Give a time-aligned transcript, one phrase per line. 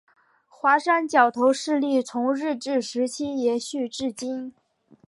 [0.47, 4.51] 华山角头势力从日治时期延续至今。